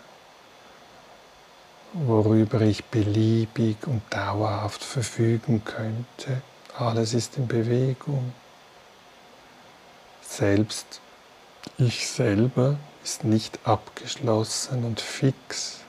worüber 1.93 2.63
ich 2.63 2.85
beliebig 2.87 3.77
und 3.87 4.03
dauerhaft 4.09 4.83
verfügen 4.83 5.63
könnte. 5.65 6.43
Alles 6.79 7.13
ist 7.13 7.37
in 7.37 7.47
Bewegung. 7.47 8.33
Selbst 10.23 11.01
ich 11.77 12.09
selber 12.09 12.79
ist 13.03 13.25
nicht 13.25 13.59
abgeschlossen 13.65 14.85
und 14.85 15.01
fix. 15.01 15.81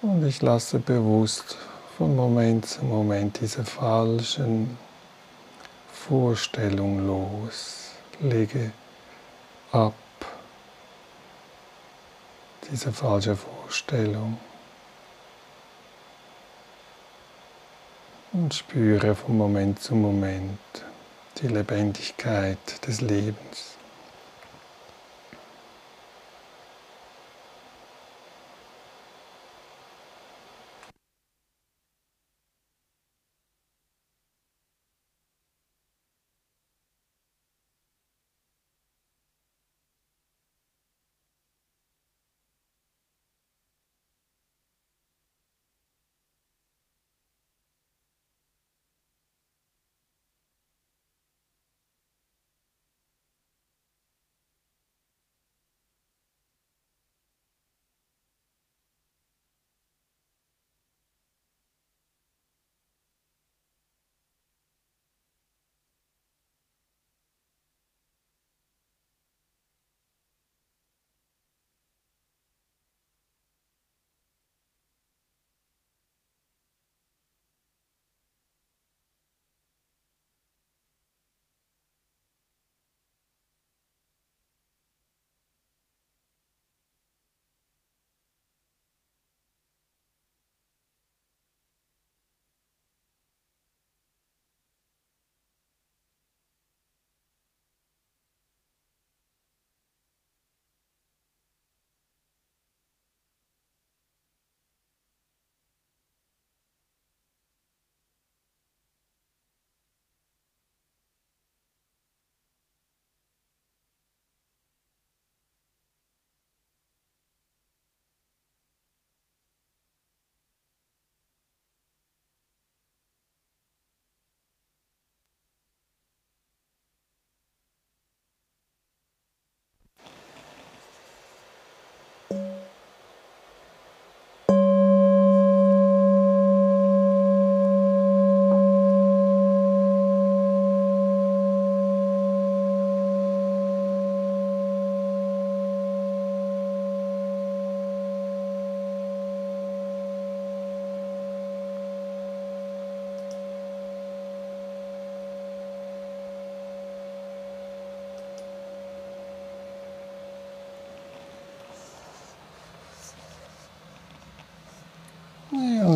Und 0.00 0.24
ich 0.26 0.42
lasse 0.42 0.78
bewusst 0.78 1.56
von 1.96 2.14
Moment 2.14 2.66
zu 2.66 2.84
Moment 2.84 3.40
diese 3.40 3.64
falschen 3.64 4.78
Vorstellungen 5.92 7.06
los, 7.06 7.90
lege 8.20 8.72
ab 9.72 9.94
diese 12.70 12.92
falsche 12.92 13.36
Vorstellung 13.36 14.38
und 18.32 18.54
spüre 18.54 19.14
von 19.14 19.36
Moment 19.36 19.80
zu 19.80 19.94
Moment 19.94 20.58
die 21.42 21.48
Lebendigkeit 21.48 22.58
des 22.86 23.00
Lebens. 23.00 23.67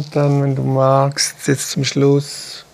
Und 0.03 0.17
dann, 0.17 0.43
wenn 0.43 0.57
du 0.57 0.63
magst, 0.63 1.47
jetzt 1.47 1.71
zum 1.71 1.85
Schluss 1.85 2.65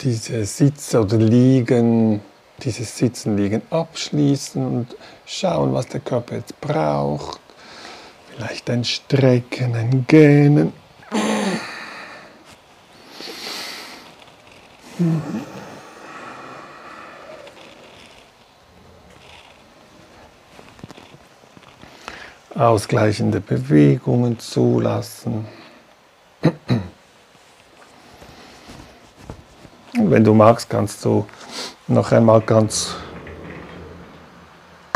diese 0.00 0.46
Sitz 0.46 0.94
oder 0.94 1.18
Liegen, 1.18 2.22
dieses 2.62 2.96
Sitzen, 2.96 3.36
Liegen 3.36 3.60
abschließen 3.68 4.66
und 4.66 4.96
schauen, 5.26 5.74
was 5.74 5.88
der 5.88 6.00
Körper 6.00 6.36
jetzt 6.36 6.58
braucht. 6.62 7.38
Vielleicht 8.34 8.70
ein 8.70 8.82
Strecken, 8.82 9.74
ein 9.74 10.06
Gähnen. 10.06 10.72
Mhm. 14.98 15.43
Ausgleichende 22.64 23.40
Bewegungen 23.40 24.38
zulassen. 24.38 25.46
Und 29.96 30.10
wenn 30.10 30.24
du 30.24 30.34
magst, 30.34 30.68
kannst 30.68 31.04
du 31.04 31.26
noch 31.86 32.12
einmal 32.12 32.40
ganz 32.40 32.96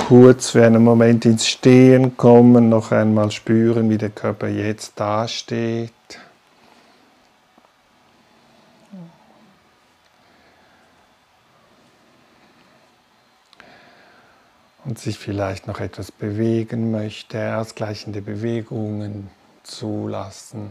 kurz 0.08 0.50
für 0.50 0.64
einen 0.64 0.82
Moment 0.82 1.24
ins 1.26 1.46
Stehen 1.46 2.16
kommen, 2.16 2.68
noch 2.68 2.92
einmal 2.92 3.30
spüren, 3.30 3.90
wie 3.90 3.98
der 3.98 4.10
Körper 4.10 4.48
jetzt 4.48 4.98
dasteht. 4.98 5.92
Sich 14.98 15.18
vielleicht 15.18 15.66
noch 15.66 15.80
etwas 15.80 16.10
bewegen 16.10 16.90
möchte, 16.90 17.56
ausgleichende 17.56 18.22
Bewegungen 18.22 19.30
zulassen. 19.62 20.70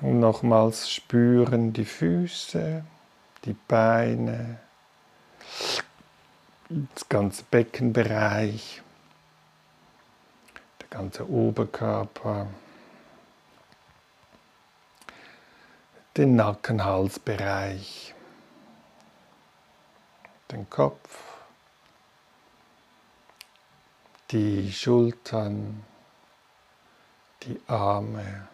Und 0.00 0.18
nochmals 0.18 0.90
spüren 0.90 1.72
die 1.72 1.84
Füße, 1.84 2.84
die 3.44 3.54
Beine, 3.68 4.58
das 6.68 7.08
ganze 7.08 7.44
Beckenbereich, 7.44 8.82
der 10.80 10.88
ganze 10.88 11.28
Oberkörper. 11.28 12.48
Den 16.16 16.36
Nacken-Halsbereich, 16.36 18.14
den 20.50 20.68
Kopf, 20.68 21.18
die 24.30 24.70
Schultern, 24.72 25.84
die 27.42 27.58
Arme 27.66 28.48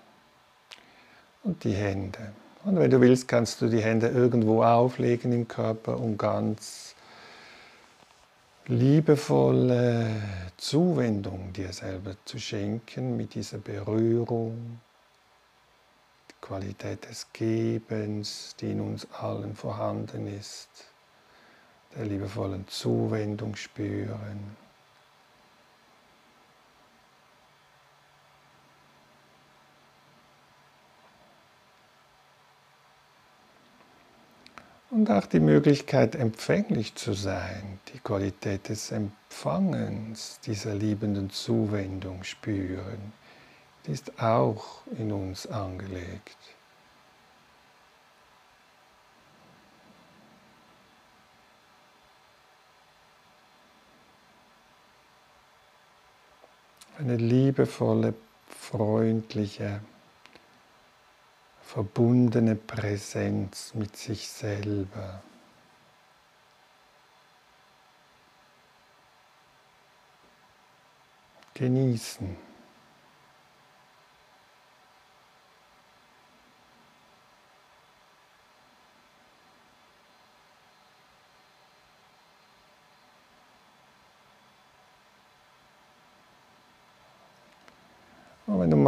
und 1.43 1.65
die 1.65 1.75
Hände. 1.75 2.33
Und 2.65 2.79
wenn 2.79 2.91
du 2.91 3.01
willst, 3.01 3.27
kannst 3.27 3.61
du 3.61 3.69
die 3.69 3.83
Hände 3.83 4.09
irgendwo 4.09 4.63
auflegen 4.63 5.33
im 5.33 5.49
Körper 5.49 5.99
und 5.99 6.17
ganz 6.17 6.95
liebevolle 8.67 10.11
Zuwendung 10.59 11.53
dir 11.53 11.73
selber 11.73 12.15
zu 12.25 12.39
schenken 12.39 13.17
mit 13.17 13.35
dieser 13.35 13.59
Berührung, 13.59 14.81
Qualität 16.49 17.07
des 17.07 17.27
Gebens, 17.35 18.57
die 18.59 18.73
in 18.73 18.81
uns 18.81 19.07
allen 19.13 19.55
vorhanden 19.55 20.27
ist, 20.27 20.71
der 21.95 22.07
liebevollen 22.07 22.67
Zuwendung 22.69 23.55
spüren. 23.55 24.57
Und 34.91 35.11
auch 35.11 35.27
die 35.27 35.41
Möglichkeit, 35.41 36.15
empfänglich 36.15 36.95
zu 36.95 37.13
sein, 37.13 37.79
die 37.93 37.99
Qualität 37.99 38.71
des 38.71 38.91
Empfangens, 38.91 40.41
dieser 40.47 40.75
liebenden 40.75 41.29
Zuwendung 41.29 42.25
spüren, 42.25 43.13
ist 43.89 44.21
auch 44.21 44.83
in 44.99 45.11
uns 45.13 45.47
angelegt. 45.47 46.37
Eine 56.99 57.17
liebevolle, 57.17 58.13
freundliche, 58.49 59.81
verbundene 61.63 62.57
Präsenz 62.57 63.73
mit 63.73 63.97
sich 63.97 64.29
selber. 64.29 65.23
Genießen. 71.55 72.48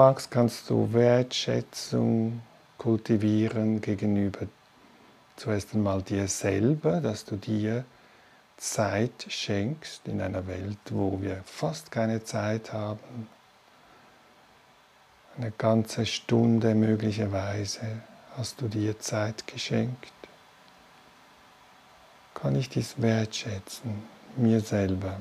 Magst, 0.01 0.31
kannst 0.31 0.71
du 0.71 0.95
Wertschätzung 0.95 2.41
kultivieren 2.79 3.83
gegenüber 3.83 4.47
zuerst 5.37 5.75
einmal 5.75 6.01
dir 6.01 6.27
selber, 6.27 7.03
dass 7.03 7.27
du 7.27 7.37
dir 7.37 7.85
Zeit 8.57 9.27
schenkst 9.29 10.09
in 10.09 10.23
einer 10.23 10.47
Welt, 10.47 10.79
wo 10.89 11.21
wir 11.21 11.43
fast 11.45 11.91
keine 11.91 12.25
Zeit 12.25 12.73
haben. 12.73 13.29
Eine 15.37 15.51
ganze 15.51 16.07
Stunde 16.07 16.75
möglicherweise 16.75 18.01
hast 18.39 18.59
du 18.63 18.69
dir 18.69 18.99
Zeit 19.01 19.47
geschenkt. 19.47 20.15
Kann 22.33 22.57
ich 22.57 22.71
dies 22.71 22.95
wertschätzen, 22.97 24.03
mir 24.37 24.63
selber. 24.63 25.21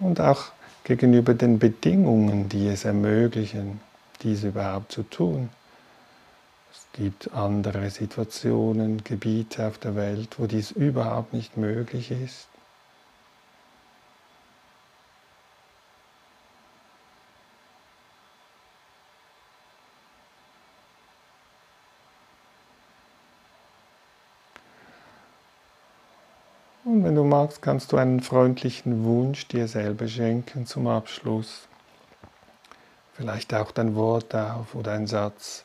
Und 0.00 0.20
auch 0.20 0.50
gegenüber 0.84 1.34
den 1.34 1.58
Bedingungen, 1.58 2.48
die 2.48 2.68
es 2.68 2.84
ermöglichen, 2.84 3.80
dies 4.22 4.44
überhaupt 4.44 4.92
zu 4.92 5.02
tun. 5.02 5.50
Es 6.72 6.86
gibt 6.92 7.32
andere 7.32 7.90
Situationen, 7.90 9.02
Gebiete 9.04 9.66
auf 9.66 9.78
der 9.78 9.96
Welt, 9.96 10.38
wo 10.38 10.46
dies 10.46 10.70
überhaupt 10.70 11.32
nicht 11.32 11.56
möglich 11.56 12.10
ist. 12.10 12.48
Und 26.84 27.04
wenn 27.04 27.14
du 27.14 27.22
magst, 27.40 27.62
kannst 27.62 27.92
du 27.92 27.96
einen 27.96 28.20
freundlichen 28.20 29.04
Wunsch 29.04 29.48
dir 29.48 29.66
selber 29.66 30.08
schenken 30.08 30.66
zum 30.66 30.86
Abschluss. 30.86 31.68
Vielleicht 33.14 33.54
auch 33.54 33.70
dein 33.70 33.94
Wort 33.94 34.34
auf 34.34 34.74
oder 34.74 34.92
ein 34.92 35.06
Satz, 35.06 35.64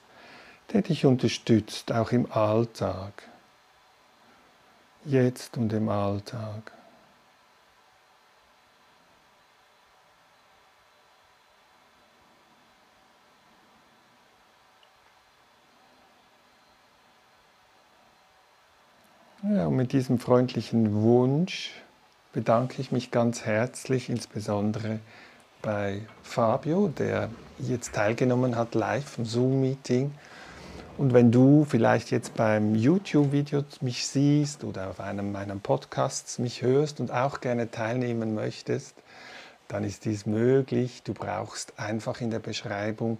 der 0.72 0.84
dich 0.84 1.06
unterstützt, 1.06 1.92
auch 1.92 2.14
im 2.14 2.32
Alltag. 2.32 3.24
Jetzt 5.04 5.58
und 5.58 5.74
im 5.74 5.90
Alltag. 5.90 6.72
Ja, 19.54 19.68
und 19.68 19.76
mit 19.76 19.92
diesem 19.92 20.18
freundlichen 20.18 21.04
Wunsch 21.04 21.72
bedanke 22.34 22.82
ich 22.82 22.92
mich 22.92 23.12
ganz 23.12 23.46
herzlich, 23.46 24.10
insbesondere 24.10 25.00
bei 25.62 26.02
Fabio, 26.24 26.88
der 26.88 27.30
jetzt 27.60 27.94
teilgenommen 27.94 28.56
hat 28.56 28.74
live 28.74 29.20
im 29.20 29.26
Zoom-Meeting. 29.26 30.12
Und 30.98 31.14
wenn 31.14 31.32
du 31.32 31.64
vielleicht 31.64 32.10
jetzt 32.10 32.34
beim 32.34 32.74
YouTube-Video 32.74 33.64
mich 33.82 34.08
siehst 34.08 34.64
oder 34.64 34.90
auf 34.90 35.00
einem 35.00 35.32
meiner 35.32 35.58
Podcasts 35.58 36.40
mich 36.40 36.64
hörst 36.64 37.00
und 37.00 37.12
auch 37.12 37.40
gerne 37.40 37.70
teilnehmen 37.70 38.34
möchtest, 38.34 38.96
dann 39.68 39.84
ist 39.84 40.06
dies 40.06 40.26
möglich. 40.26 41.04
Du 41.04 41.14
brauchst 41.14 41.78
einfach 41.78 42.20
in 42.20 42.32
der 42.32 42.40
Beschreibung 42.40 43.20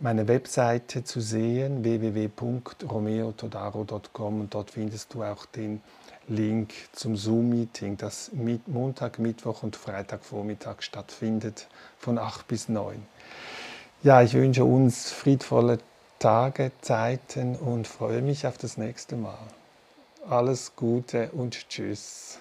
meine 0.00 0.26
Webseite 0.28 1.04
zu 1.04 1.20
sehen, 1.20 1.84
www.romeotodaro.com 1.84 4.40
und 4.40 4.54
dort 4.54 4.70
findest 4.70 5.12
du 5.14 5.22
auch 5.22 5.44
den 5.46 5.80
Link 6.28 6.74
zum 6.92 7.16
Zoom-Meeting, 7.16 7.96
das 7.96 8.30
Montag, 8.66 9.18
Mittwoch 9.18 9.62
und 9.62 9.76
Freitagvormittag 9.76 10.82
stattfindet 10.82 11.68
von 11.98 12.18
8 12.18 12.46
bis 12.46 12.68
9. 12.68 13.02
Ja, 14.02 14.20
ich 14.22 14.34
wünsche 14.34 14.64
uns 14.64 15.10
friedvolle 15.10 15.78
Tage, 16.18 16.70
Zeiten 16.80 17.56
und 17.56 17.88
freue 17.88 18.22
mich 18.22 18.46
auf 18.46 18.58
das 18.58 18.76
nächste 18.76 19.16
Mal. 19.16 19.38
Alles 20.28 20.76
Gute 20.76 21.30
und 21.32 21.68
Tschüss. 21.68 22.38